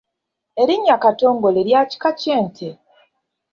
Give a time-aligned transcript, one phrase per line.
[0.61, 2.69] Erinnya Katongole lya kika ky'Ente.